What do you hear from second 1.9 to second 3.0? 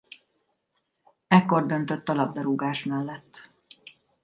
a labdarúgás